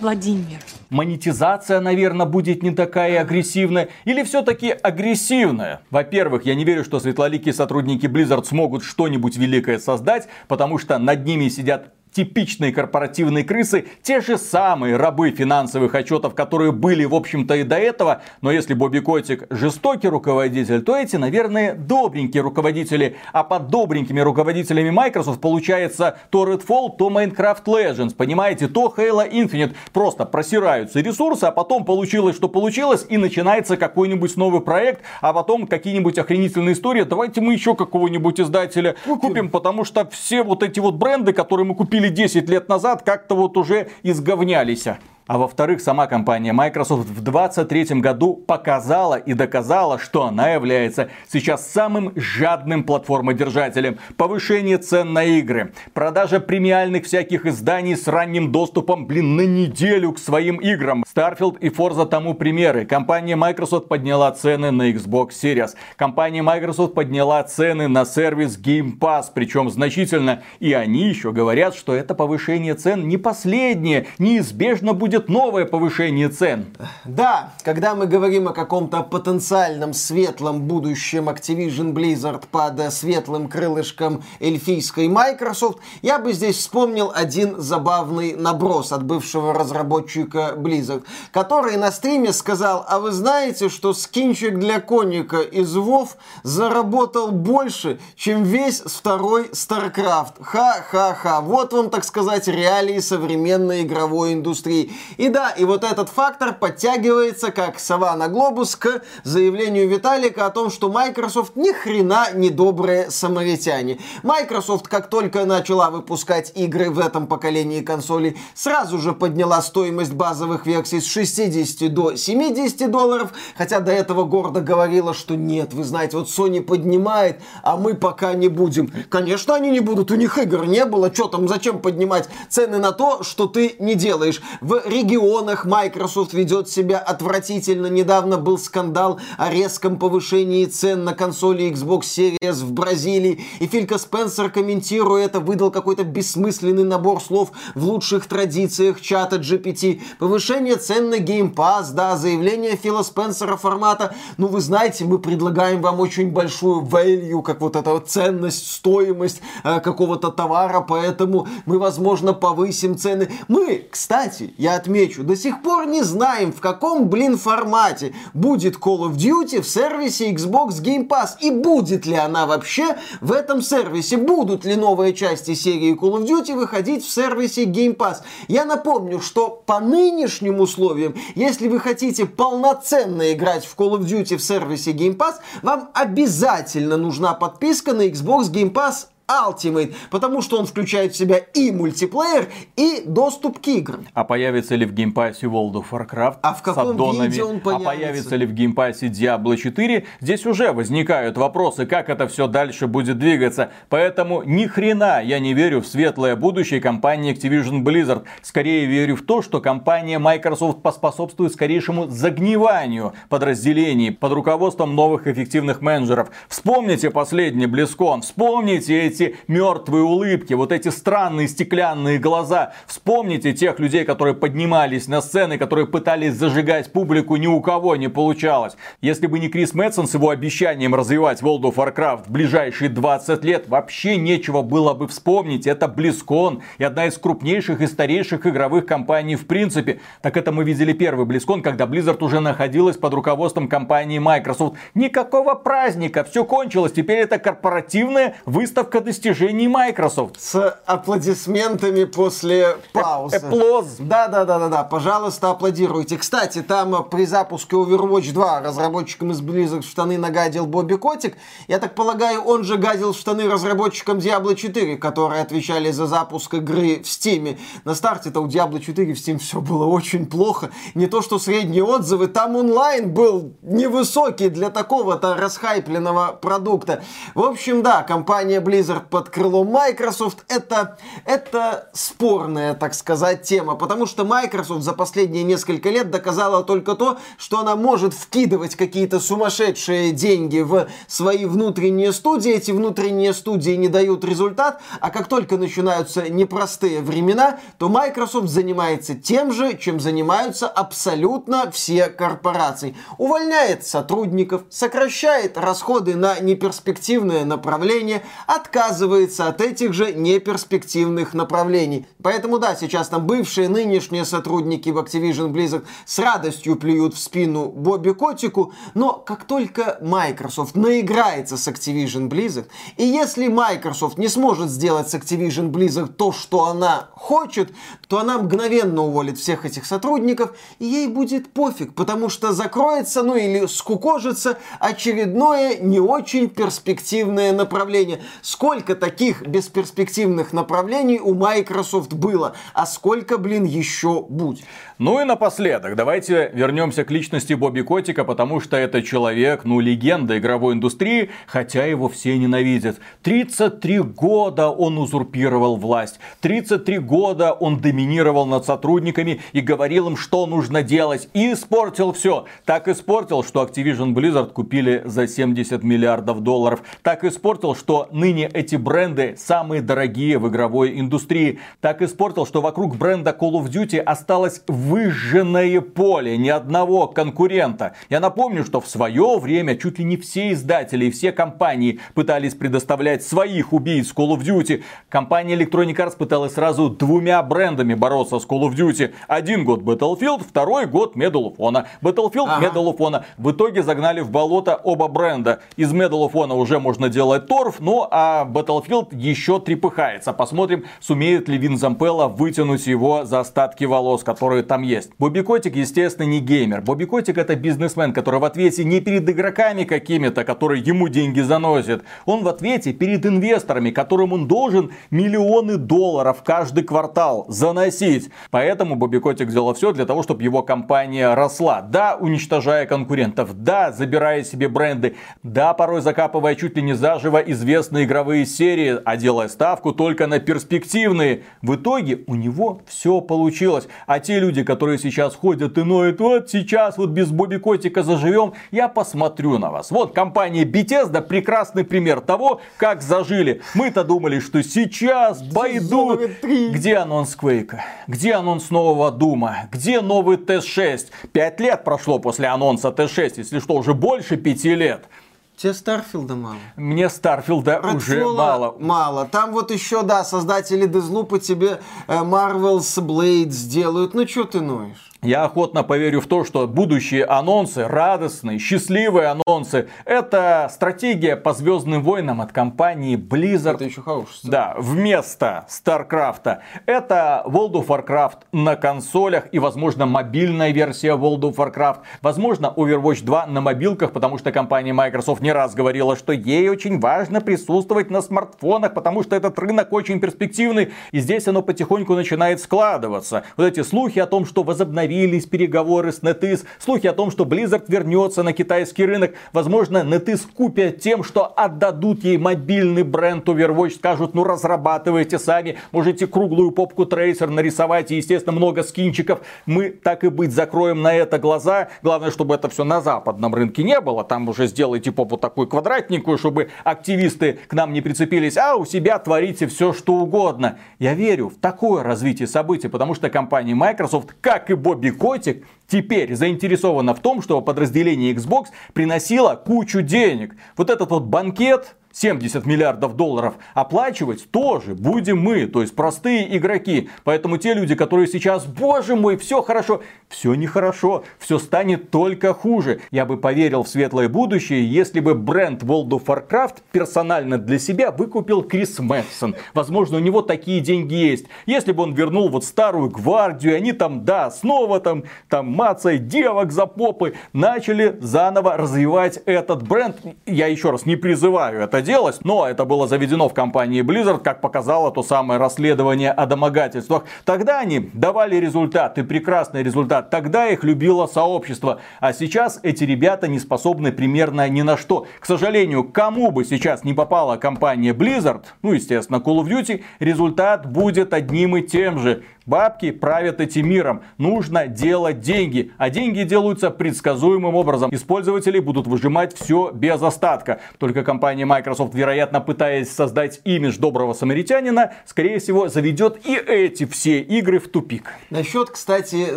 [0.00, 0.58] Владимир.
[0.90, 3.88] Монетизация, наверное, будет не такая агрессивная.
[4.04, 5.80] Или все-таки агрессивная?
[5.90, 11.24] Во-первых, я не верю, что светлоликие сотрудники Blizzard смогут что-нибудь великое создать, потому что над
[11.24, 17.56] ними сидят типичные корпоративные крысы, те же самые рабы финансовых отчетов, которые были, в общем-то,
[17.56, 18.22] и до этого.
[18.40, 23.16] Но если Бобби Котик жестокий руководитель, то эти, наверное, добренькие руководители.
[23.32, 28.14] А под добренькими руководителями Microsoft получается то Redfall, то Minecraft Legends.
[28.14, 29.74] Понимаете, то Halo Infinite.
[29.92, 35.66] Просто просираются ресурсы, а потом получилось, что получилось, и начинается какой-нибудь новый проект, а потом
[35.66, 37.02] какие-нибудь охренительные истории.
[37.02, 41.74] Давайте мы еще какого-нибудь издателя купим, потому что все вот эти вот бренды, которые мы
[41.74, 44.86] купили или 10 лет назад как-то вот уже изговнялись.
[45.26, 51.66] А во-вторых, сама компания Microsoft в 2023 году показала и доказала, что она является сейчас
[51.66, 53.98] самым жадным платформодержателем.
[54.18, 60.18] Повышение цен на игры, продажа премиальных всяких изданий с ранним доступом, блин, на неделю к
[60.18, 61.04] своим играм.
[61.10, 62.84] Starfield и Forza тому примеры.
[62.84, 65.70] Компания Microsoft подняла цены на Xbox Series.
[65.96, 70.42] Компания Microsoft подняла цены на сервис Game Pass, причем значительно.
[70.60, 76.28] И они еще говорят, что это повышение цен не последнее, неизбежно будет будет новое повышение
[76.28, 76.66] цен.
[77.04, 85.08] Да, когда мы говорим о каком-то потенциальном светлом будущем Activision Blizzard под светлым крылышком эльфийской
[85.08, 92.32] Microsoft, я бы здесь вспомнил один забавный наброс от бывшего разработчика Blizzard, который на стриме
[92.32, 96.08] сказал, а вы знаете, что скинчик для коника из WoW
[96.42, 100.42] заработал больше, чем весь второй StarCraft.
[100.42, 101.40] Ха-ха-ха.
[101.40, 104.90] Вот вам, так сказать, реалии современной игровой индустрии.
[105.16, 110.50] И да, и вот этот фактор подтягивается, как сова на глобус, к заявлению Виталика о
[110.50, 113.98] том, что Microsoft ни хрена не добрые самаритяне.
[114.22, 120.66] Microsoft, как только начала выпускать игры в этом поколении консолей, сразу же подняла стоимость базовых
[120.66, 126.16] версий с 60 до 70 долларов, хотя до этого гордо говорила, что нет, вы знаете,
[126.16, 128.90] вот Sony поднимает, а мы пока не будем.
[129.08, 132.92] Конечно, они не будут, у них игр не было, что там, зачем поднимать цены на
[132.92, 134.42] то, что ты не делаешь.
[134.60, 137.88] В регионах Microsoft ведет себя отвратительно.
[137.88, 143.44] Недавно был скандал о резком повышении цен на консоли Xbox Series в Бразилии.
[143.58, 150.00] И Филька Спенсер, комментируя это, выдал какой-то бессмысленный набор слов в лучших традициях чата GPT.
[150.18, 154.14] Повышение цен на Game Pass, да, заявление Фила Спенсера формата.
[154.36, 159.40] Ну, вы знаете, мы предлагаем вам очень большую value, как вот эта вот ценность, стоимость
[159.64, 163.28] э, какого-то товара, поэтому мы, возможно, повысим цены.
[163.48, 169.08] Мы, кстати, я отмечу, до сих пор не знаем, в каком, блин, формате будет Call
[169.08, 171.30] of Duty в сервисе Xbox Game Pass.
[171.40, 174.16] И будет ли она вообще в этом сервисе?
[174.18, 178.18] Будут ли новые части серии Call of Duty выходить в сервисе Game Pass?
[178.48, 184.36] Я напомню, что по нынешним условиям, если вы хотите полноценно играть в Call of Duty
[184.36, 190.58] в сервисе Game Pass, вам обязательно нужна подписка на Xbox Game Pass Ultimate, потому что
[190.58, 194.06] он включает в себя и мультиплеер, и доступ к играм.
[194.12, 197.28] А появится ли в геймпассе World of Warcraft а в каком с аддонами?
[197.28, 197.90] виде он появится?
[197.90, 200.04] А появится ли в геймпассе Diablo 4?
[200.20, 203.70] Здесь уже возникают вопросы, как это все дальше будет двигаться.
[203.88, 208.24] Поэтому ни хрена я не верю в светлое будущее компании Activision Blizzard.
[208.42, 215.80] Скорее верю в то, что компания Microsoft поспособствует скорейшему загниванию подразделений под руководством новых эффективных
[215.80, 216.30] менеджеров.
[216.48, 222.72] Вспомните последний BlizzCon, вспомните эти эти мертвые улыбки, вот эти странные стеклянные глаза.
[222.86, 228.08] Вспомните тех людей, которые поднимались на сцены, которые пытались зажигать публику, ни у кого не
[228.08, 228.76] получалось.
[229.00, 233.44] Если бы не Крис Мэтсон с его обещанием развивать World of Warcraft в ближайшие 20
[233.44, 235.66] лет, вообще нечего было бы вспомнить.
[235.66, 240.00] Это BlizzCon и одна из крупнейших и старейших игровых компаний в принципе.
[240.22, 244.76] Так это мы видели первый BlizzCon, когда Blizzard уже находилась под руководством компании Microsoft.
[244.94, 246.92] Никакого праздника, все кончилось.
[246.92, 250.40] Теперь это корпоративная выставка достижений Microsoft.
[250.40, 253.36] С аплодисментами после паузы.
[253.36, 253.96] Эплоз.
[253.98, 254.84] Да, да, да, да, да.
[254.84, 256.16] Пожалуйста, аплодируйте.
[256.16, 261.36] Кстати, там э, при запуске Overwatch 2 разработчикам из Blizzard в штаны нагадил Бобби Котик.
[261.68, 266.54] Я так полагаю, он же гадил в штаны разработчикам Diablo 4, которые отвечали за запуск
[266.54, 267.58] игры в Steam.
[267.84, 270.70] На старте-то у Diablo 4 в Steam все было очень плохо.
[270.94, 277.02] Не то, что средние отзывы, там онлайн был невысокий для такого-то расхайпленного продукта.
[277.34, 284.06] В общем, да, компания Blizzard под крылом Microsoft это, это спорная, так сказать, тема, потому
[284.06, 290.12] что Microsoft за последние несколько лет доказала только то, что она может вкидывать какие-то сумасшедшие
[290.12, 296.28] деньги в свои внутренние студии, эти внутренние студии не дают результат, а как только начинаются
[296.28, 302.96] непростые времена, то Microsoft занимается тем же, чем занимаются абсолютно все корпорации.
[303.18, 312.06] Увольняет сотрудников, сокращает расходы на неперспективное направление, отказывается от этих же неперспективных направлений.
[312.22, 317.68] Поэтому да, сейчас там бывшие, нынешние сотрудники в Activision Blizzard с радостью плюют в спину
[317.68, 322.66] Бобби Котику, но как только Microsoft наиграется с Activision Blizzard,
[322.96, 327.72] и если Microsoft не сможет сделать с Activision Blizzard то, что она хочет,
[328.08, 333.34] то она мгновенно уволит всех этих сотрудников, и ей будет пофиг, потому что закроется, ну
[333.34, 338.22] или скукожится очередное не очень перспективное направление.
[338.42, 344.64] Сколько таких бесперспективных направлений у Microsoft было, а сколько, блин, еще будет?
[344.98, 350.38] Ну и напоследок, давайте вернемся к личности Бобби Котика, потому что это человек, ну, легенда
[350.38, 352.98] игровой индустрии, хотя его все ненавидят.
[353.22, 356.20] 33 года он узурпировал власть.
[356.42, 361.28] 33 года он доминировал над сотрудниками и говорил им, что нужно делать.
[361.34, 362.44] И испортил все.
[362.64, 366.82] Так испортил, что Activision Blizzard купили за 70 миллиардов долларов.
[367.02, 371.58] Так испортил, что ныне эти бренды самые дорогие в игровой индустрии.
[371.82, 377.94] Так испортил, что вокруг бренда Call of Duty осталось выжженное поле, ни одного конкурента.
[378.08, 382.54] Я напомню, что в свое время чуть ли не все издатели и все компании пытались
[382.54, 384.82] предоставлять своих убийц Call of Duty.
[385.10, 389.12] Компания Electronic Arts пыталась сразу двумя брендами бороться с Call of Duty.
[389.28, 391.84] Один год Battlefield, второй год Medal of Honor.
[392.00, 392.66] Battlefield, ага.
[392.66, 393.24] Medal of Honor.
[393.36, 395.60] В итоге загнали в болото оба бренда.
[395.76, 400.32] Из Medal of Honor уже можно делать торф, ну а Battlefield еще трепыхается.
[400.32, 405.10] Посмотрим, сумеет ли Вин Зампелла вытянуть его за остатки волос, которые там есть.
[405.18, 406.80] Бобби Котик, естественно, не геймер.
[406.80, 412.04] Бобби Котик это бизнесмен, который в ответе не перед игроками какими-то, которые ему деньги заносят.
[412.26, 418.30] Он в ответе перед инвесторами, которым он должен миллионы долларов каждый квартал заносить.
[418.50, 421.82] Поэтому Бобби Котик сделал все для того, чтобы его компания росла.
[421.82, 423.50] Да, уничтожая конкурентов.
[423.64, 425.16] Да, забирая себе бренды.
[425.42, 430.38] Да, порой закапывая чуть ли не заживо известные игровые серии, а делая ставку только на
[430.38, 431.44] перспективные.
[431.62, 433.88] В итоге у него все получилось.
[434.06, 438.54] А те люди, которые сейчас ходят и ноют, вот сейчас вот без Бобби Котика заживем,
[438.70, 439.90] я посмотрю на вас.
[439.90, 443.62] Вот компания Bethesda прекрасный пример того, как зажили.
[443.74, 446.20] Мы-то думали, что сейчас пойду.
[446.42, 447.84] Где анонс Квейка?
[448.06, 449.68] Где анонс нового Дума?
[449.72, 451.06] Где новый ТС-6?
[451.32, 455.06] Пять лет прошло после анонса ТС-6, если что, уже больше пяти лет.
[455.56, 456.56] Тебе Старфилда мало?
[456.76, 458.74] Мне Старфилда уже мало.
[458.78, 459.26] Мало.
[459.26, 464.14] Там вот еще, да, создатели Дезлупа тебе э, Marvel's Blade сделают.
[464.14, 465.10] Ну, что ты ноешь?
[465.24, 472.02] Я охотно поверю в то, что будущие анонсы, радостные, счастливые анонсы, это стратегия по Звездным
[472.02, 473.76] войнам от компании Blizzard.
[473.76, 474.40] Это еще хороший.
[474.42, 476.58] Да, вместо StarCraft.
[476.84, 482.00] Это World of Warcraft на консолях и, возможно, мобильная версия World of Warcraft.
[482.20, 487.00] Возможно, Overwatch 2 на мобилках, потому что компания Microsoft не раз говорила, что ей очень
[487.00, 490.92] важно присутствовать на смартфонах, потому что этот рынок очень перспективный.
[491.12, 493.44] И здесь оно потихоньку начинает складываться.
[493.56, 497.44] Вот эти слухи о том, что возобновили возобновились переговоры с NetEase, слухи о том, что
[497.44, 499.34] Blizzard вернется на китайский рынок.
[499.52, 506.26] Возможно, NetEase купят тем, что отдадут ей мобильный бренд Overwatch, скажут, ну разрабатывайте сами, можете
[506.26, 509.40] круглую попку трейсер нарисовать и, естественно, много скинчиков.
[509.66, 511.88] Мы, так и быть, закроем на это глаза.
[512.02, 514.24] Главное, чтобы это все на западном рынке не было.
[514.24, 519.18] Там уже сделайте попу такую квадратненькую, чтобы активисты к нам не прицепились, а у себя
[519.18, 520.78] творите все, что угодно.
[520.98, 525.66] Я верю в такое развитие событий, потому что компания Microsoft, как и Бобби Бобби Котик
[525.86, 530.56] теперь заинтересована в том, чтобы подразделение Xbox приносило кучу денег.
[530.76, 537.10] Вот этот вот банкет, 70 миллиардов долларов оплачивать тоже будем мы, то есть простые игроки.
[537.24, 543.00] Поэтому те люди, которые сейчас, боже мой, все хорошо, все нехорошо, все станет только хуже.
[543.10, 548.12] Я бы поверил в светлое будущее, если бы бренд World of Warcraft персонально для себя
[548.12, 549.56] выкупил Крис Мэтсон.
[549.74, 551.46] Возможно, у него такие деньги есть.
[551.66, 556.70] Если бы он вернул вот старую гвардию, они там, да, снова там, там мацай девок
[556.70, 560.16] за попы, начали заново развивать этот бренд.
[560.46, 564.60] Я еще раз не призываю это делать, но это было заведено в компании Blizzard, как
[564.60, 567.24] показало то самое расследование о домогательствах.
[567.44, 570.30] Тогда они давали результат, и прекрасный результат.
[570.30, 572.00] Тогда их любило сообщество.
[572.20, 575.26] А сейчас эти ребята не способны примерно ни на что.
[575.40, 580.86] К сожалению, кому бы сейчас не попала компания Blizzard, ну, естественно, Call of Duty, результат
[580.86, 582.44] будет одним и тем же.
[582.66, 584.22] Бабки правят этим миром.
[584.38, 585.92] Нужно делать деньги.
[585.98, 588.14] А деньги делаются предсказуемым образом.
[588.14, 590.80] Использователи будут выжимать все без остатка.
[590.98, 597.40] Только компания Microsoft, вероятно, пытаясь создать имидж доброго самаритянина, скорее всего, заведет и эти все
[597.40, 598.32] игры в тупик.
[598.48, 599.56] Насчет, кстати,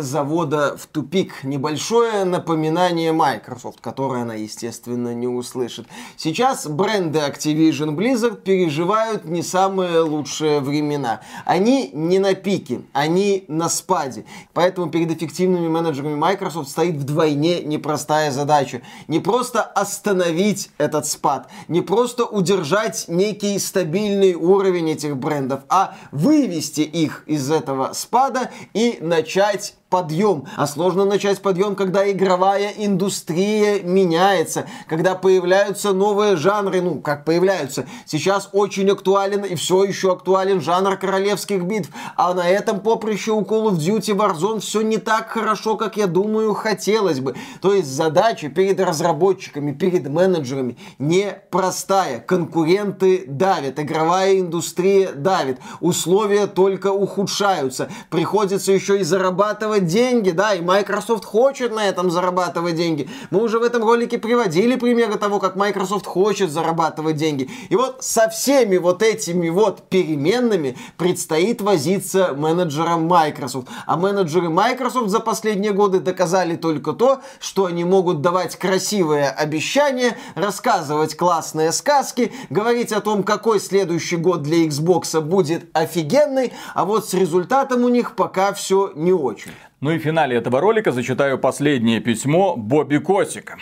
[0.00, 1.44] завода в тупик.
[1.44, 5.86] Небольшое напоминание Microsoft, которое она, естественно, не услышит.
[6.18, 11.20] Сейчас бренды Activision Blizzard переживают не самые лучшие времена.
[11.46, 14.24] Они не на пике они на спаде.
[14.52, 18.82] Поэтому перед эффективными менеджерами Microsoft стоит вдвойне непростая задача.
[19.06, 26.80] Не просто остановить этот спад, не просто удержать некий стабильный уровень этих брендов, а вывести
[26.80, 30.44] их из этого спада и начать подъем.
[30.56, 37.86] А сложно начать подъем, когда игровая индустрия меняется, когда появляются новые жанры, ну, как появляются.
[38.06, 41.90] Сейчас очень актуален и все еще актуален жанр королевских битв.
[42.16, 46.06] А на этом поприще у Call of Duty Warzone все не так хорошо, как я
[46.06, 47.34] думаю, хотелось бы.
[47.60, 52.20] То есть задача перед разработчиками, перед менеджерами непростая.
[52.20, 57.88] Конкуренты давят, игровая индустрия давит, условия только ухудшаются.
[58.10, 63.08] Приходится еще и зарабатывать зарабатывать деньги, да, и Microsoft хочет на этом зарабатывать деньги.
[63.30, 67.48] Мы уже в этом ролике приводили примеры того, как Microsoft хочет зарабатывать деньги.
[67.70, 73.68] И вот со всеми вот этими вот переменными предстоит возиться менеджерам Microsoft.
[73.86, 80.16] А менеджеры Microsoft за последние годы доказали только то, что они могут давать красивые обещания,
[80.34, 87.08] рассказывать классные сказки, говорить о том, какой следующий год для Xbox будет офигенный, а вот
[87.08, 89.52] с результатом у них пока все не очень.
[89.80, 93.58] Ну и в финале этого ролика зачитаю последнее письмо Бобби Котика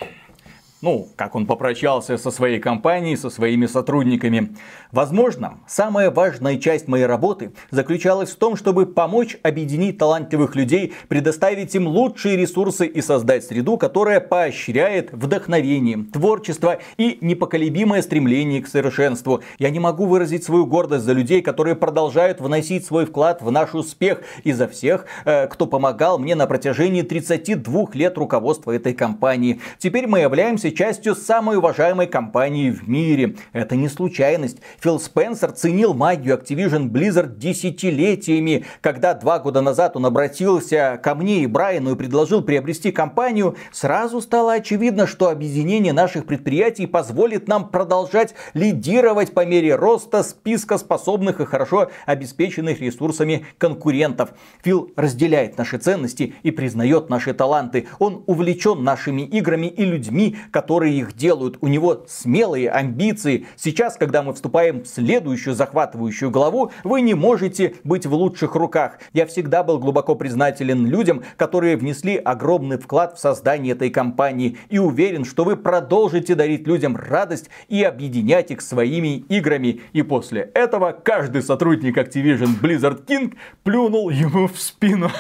[0.83, 4.55] ну, как он попрощался со своей компанией, со своими сотрудниками.
[4.93, 11.75] Возможно, самая важная часть моей работы заключалась в том, чтобы помочь объединить талантливых людей, предоставить
[11.75, 19.43] им лучшие ресурсы и создать среду, которая поощряет вдохновение, творчество и непоколебимое стремление к совершенству.
[19.59, 23.75] Я не могу выразить свою гордость за людей, которые продолжают вносить свой вклад в наш
[23.75, 29.61] успех и за всех, э, кто помогал мне на протяжении 32 лет руководства этой компании.
[29.79, 33.37] Теперь мы являемся являемся частью самой уважаемой компании в мире.
[33.53, 34.59] Это не случайность.
[34.81, 38.65] Фил Спенсер ценил магию Activision Blizzard десятилетиями.
[38.81, 44.21] Когда два года назад он обратился ко мне и Брайану и предложил приобрести компанию, сразу
[44.21, 51.41] стало очевидно, что объединение наших предприятий позволит нам продолжать лидировать по мере роста списка способных
[51.41, 54.31] и хорошо обеспеченных ресурсами конкурентов.
[54.63, 57.87] Фил разделяет наши ценности и признает наши таланты.
[57.99, 61.59] Он увлечен нашими играми и людьми, которые их делают.
[61.61, 63.47] У него смелые амбиции.
[63.57, 68.99] Сейчас, когда мы вступаем в следующую захватывающую главу, вы не можете быть в лучших руках.
[69.13, 74.79] Я всегда был глубоко признателен людям, которые внесли огромный вклад в создание этой компании и
[74.79, 79.83] уверен, что вы продолжите дарить людям радость и объединять их своими играми.
[79.93, 85.11] И после этого каждый сотрудник Activision Blizzard King плюнул ему в спину.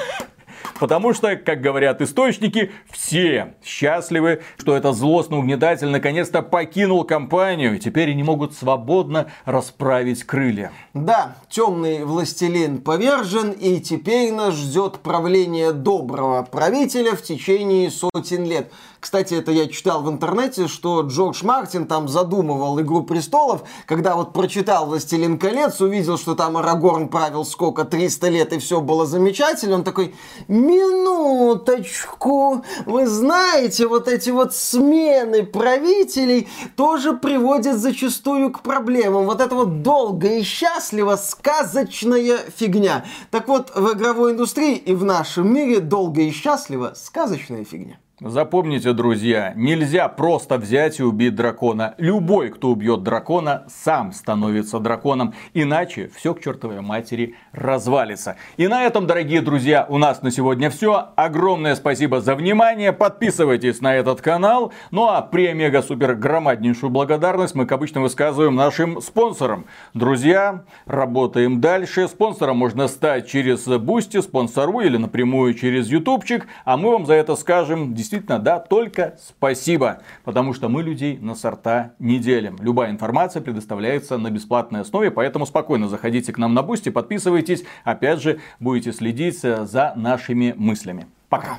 [0.78, 7.76] Потому что, как говорят источники, все счастливы, что этот злостный угнетатель наконец-то покинул компанию.
[7.76, 10.72] И теперь они могут свободно расправить крылья.
[10.94, 18.70] Да, темный властелин повержен, и теперь нас ждет правление доброго правителя в течение сотен лет.
[19.06, 24.32] Кстати, это я читал в интернете, что Джордж Мартин там задумывал «Игру престолов», когда вот
[24.32, 29.76] прочитал «Властелин колец», увидел, что там Арагорн правил сколько, 300 лет, и все было замечательно,
[29.76, 30.14] он такой
[30.48, 32.36] «Минуточку,
[32.84, 39.26] вы знаете, вот эти вот смены правителей тоже приводят зачастую к проблемам.
[39.26, 43.04] Вот это вот долго и счастливо сказочная фигня».
[43.30, 47.98] Так вот, в игровой индустрии и в нашем мире долго и счастливо сказочная фигня.
[48.18, 51.94] Запомните, друзья, нельзя просто взять и убить дракона.
[51.98, 55.34] Любой, кто убьет дракона, сам становится драконом.
[55.52, 58.36] Иначе все к чертовой матери развалится.
[58.56, 61.10] И на этом, дорогие друзья, у нас на сегодня все.
[61.14, 62.94] Огромное спасибо за внимание.
[62.94, 64.72] Подписывайтесь на этот канал.
[64.90, 69.66] Ну а премия супер громаднейшую благодарность мы, как обычно, высказываем нашим спонсорам.
[69.92, 72.08] Друзья, работаем дальше.
[72.08, 76.46] Спонсором можно стать через Boosty, Sponsr или напрямую через ютубчик.
[76.64, 81.34] А мы вам за это скажем действительно, да, только спасибо, потому что мы людей на
[81.34, 82.56] сорта не делим.
[82.60, 88.22] Любая информация предоставляется на бесплатной основе, поэтому спокойно заходите к нам на Boosty, подписывайтесь, опять
[88.22, 91.06] же, будете следить э, за нашими мыслями.
[91.28, 91.58] Пока!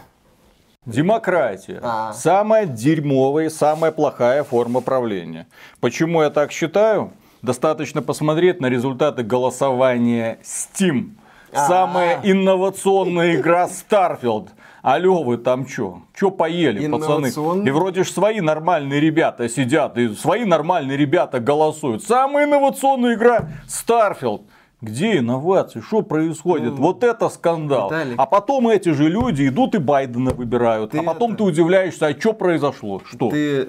[0.86, 1.82] Демократия.
[1.84, 2.14] А.
[2.14, 5.48] Самая дерьмовая и самая плохая форма правления.
[5.82, 7.12] Почему я так считаю?
[7.42, 11.10] Достаточно посмотреть на результаты голосования Steam.
[11.54, 14.50] Самая инновационная игра Starfield.
[14.88, 16.04] Алло, вы там чё?
[16.18, 17.28] Чё поели, пацаны?
[17.68, 22.06] И вроде ж свои нормальные ребята сидят, и свои нормальные ребята голосуют.
[22.06, 24.44] Самая инновационная игра Starfield.
[24.80, 25.82] Где инновации?
[25.82, 26.76] Что происходит?
[26.76, 27.90] вот это скандал.
[27.90, 28.16] Виталик.
[28.18, 30.96] А потом эти же люди идут и Байдена выбирают.
[30.96, 33.02] А потом это- ты удивляешься, а что произошло?
[33.04, 33.30] Что?
[33.30, 33.68] Ты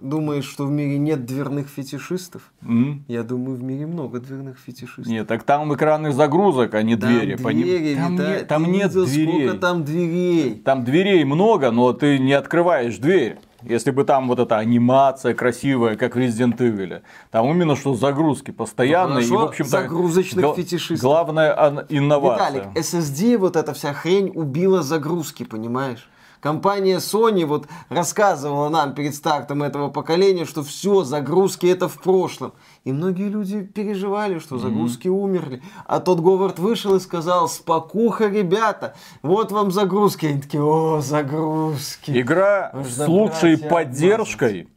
[0.00, 2.42] думаешь, что в мире нет дверных фетишистов?
[2.62, 3.04] М?
[3.08, 5.06] Я думаю, в мире много дверных фетишистов.
[5.06, 7.36] Нет, так там экраны загрузок, а не Там двери.
[7.36, 9.46] поним- двери, там Виталий, нет, там нет видел, дверей.
[9.48, 10.54] Сколько там дверей?
[10.64, 13.38] Там дверей много, но ты не открываешь дверь.
[13.62, 17.00] Если бы там вот эта анимация красивая, как в Resident Evil.
[17.32, 19.24] Там именно что загрузки постоянные.
[19.24, 21.00] и, Хорошо, в общем-то, загрузочных гла- фетишистов.
[21.00, 22.50] Главная инновация.
[22.52, 26.08] Виталик, SSD, вот эта вся хрень убила загрузки, понимаешь?
[26.40, 32.52] Компания Sony вот рассказывала нам перед стартом этого поколения, что все, загрузки это в прошлом.
[32.84, 35.62] И многие люди переживали, что загрузки умерли.
[35.86, 40.26] А тот Говард вышел и сказал, спокуха, ребята, вот вам загрузки.
[40.26, 42.12] Они такие, о, загрузки.
[42.18, 44.68] Игра Нужно с лучшей поддержкой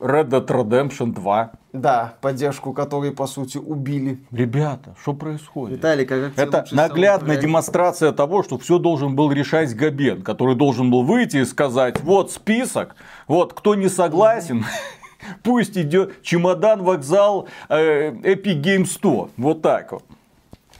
[0.00, 1.52] Red Dead Redemption 2.
[1.72, 4.18] Да, поддержку которой, по сути, убили.
[4.32, 5.78] Ребята, что происходит?
[5.78, 10.56] Виталик, а как тебе Это наглядная демонстрация того, что все должен был решать Габен, который
[10.56, 12.96] должен был выйти и сказать, вот список,
[13.28, 14.64] вот кто не согласен,
[15.42, 19.30] пусть идет чемодан, вокзал, э, Epic Game 100.
[19.36, 20.04] Вот так вот.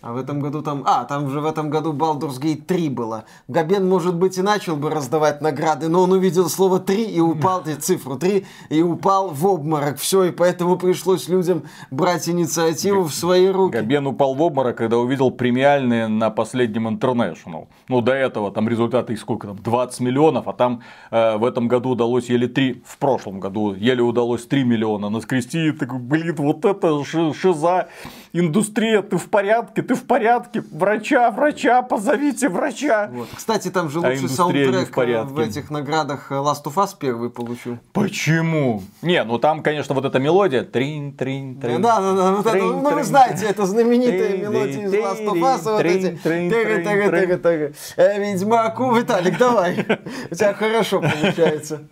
[0.06, 0.84] А в этом году там...
[0.86, 3.24] А, там же в этом году Baldur's Gate 3 было.
[3.48, 7.62] Габен, может быть, и начал бы раздавать награды, но он увидел слово 3 и упал,
[7.62, 9.98] и цифру 3, и упал в обморок.
[9.98, 13.72] Все, и поэтому пришлось людям брать инициативу в свои руки.
[13.72, 17.66] Габен упал в обморок, когда увидел премиальные на последнем International.
[17.88, 21.66] Ну, до этого там результаты их сколько там, 20 миллионов, а там э, в этом
[21.66, 25.66] году удалось еле 3, в прошлом году еле удалось 3 миллиона наскрести.
[25.66, 27.88] И такой, блин, вот это ши- шиза,
[28.32, 33.08] индустрия, ты в порядке, ты в порядке, врача, врача, позовите врача.
[33.12, 33.28] Вот.
[33.34, 35.32] Кстати, там же А лучший индустрия не в саундтрек э, порядке.
[35.32, 37.78] в этих наградах э, Last of Us первый получил.
[37.92, 38.82] Почему?
[39.02, 40.62] Не, ну там, конечно, вот эта мелодия.
[40.62, 41.82] Трин, трин, трин.
[41.82, 45.62] Да, да, да, вот это, ну вы знаете, это знаменитая мелодия из Last of Us,
[45.64, 47.74] вот эти тыгы.
[47.96, 49.86] Э, Ведьмаку, Виталик, давай,
[50.30, 51.82] у тебя хорошо получается.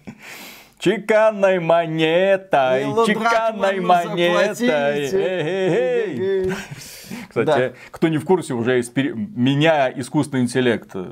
[0.79, 5.11] Чеканной монетой, чеканной монетой.
[7.41, 7.73] Кстати, Да.
[7.91, 11.05] кто не в курсе, уже из пере- меня искусственный интеллект э,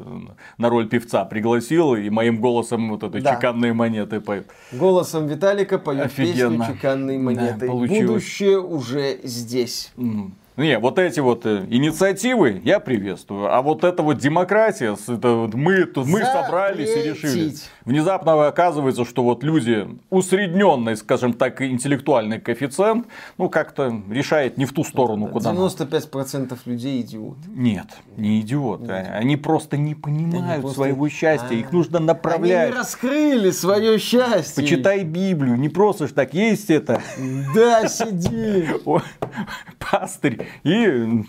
[0.59, 3.35] на роль певца пригласил, и моим голосом вот этой Да.
[3.35, 4.47] чеканные монеты поет.
[4.71, 6.59] Голосом Виталика поет Офигенно.
[6.67, 7.69] песню чеканной Да, монетой.
[7.69, 8.07] получилось.
[8.07, 9.93] Будущее уже здесь.
[9.97, 10.35] М.
[10.59, 13.51] Не, вот эти вот э, инициативы я приветствую.
[13.55, 17.55] А вот эта вот демократия, это вот мы, тут мы собрались и решили.
[17.87, 23.07] Внезапно оказывается, что вот люди усредненный, скажем так, интеллектуальный коэффициент,
[23.39, 25.67] ну как-то решает не в ту сторону, куда надо.
[25.75, 27.41] 95% людей идиоты.
[27.49, 27.87] Нет,
[28.19, 28.93] не идиоты.
[28.93, 31.55] Они просто не понимают просто- своего счастья.
[31.57, 31.75] Их А.
[31.75, 32.71] нужно Они направлять.
[32.73, 34.63] не раскрыли свое счастье.
[34.63, 37.01] Почитай Библию, не просто ж так есть это.
[37.55, 38.67] Да, сиди.
[39.79, 41.25] Пастырь и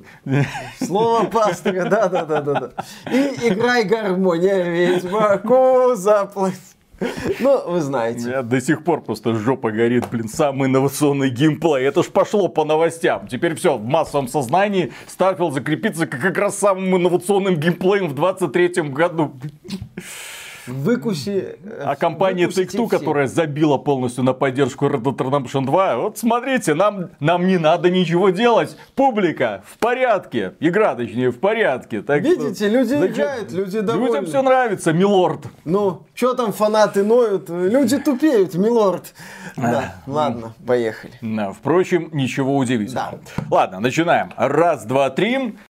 [0.82, 2.72] Слово пастыря, да, да, да, да.
[3.12, 6.60] И играй гармония, ведьмаку заплатить.
[7.40, 8.28] Ну, вы У знаете.
[8.28, 11.86] меня до сих пор просто жопа горит, блин, самый инновационный геймплей.
[11.86, 13.28] Это ж пошло по новостям.
[13.28, 18.84] Теперь все, в массовом сознании Starfield закрепится как как раз самым инновационным геймплеем в 23
[18.90, 19.34] году.
[20.68, 21.58] Выкуси.
[21.64, 26.74] э, А компания Take-Two, которая забила полностью на поддержку Red Dead Redemption 2, вот смотрите,
[26.74, 28.76] нам, нам не надо ничего делать.
[28.96, 30.54] Публика в порядке.
[30.60, 32.02] Игра, точнее, в порядке.
[32.02, 33.08] Так что- Видите, люди Зачем?
[33.14, 34.06] играют, люди довольны.
[34.08, 35.42] Людям все нравится, милорд.
[35.66, 37.50] Ну, что там фанаты ноют?
[37.50, 39.14] Люди тупеют, милорд.
[39.58, 41.14] Да, ладно, поехали.
[41.54, 43.20] Впрочем, ничего удивительного.
[43.50, 44.32] Ладно, начинаем.
[44.38, 45.56] Раз, два, три.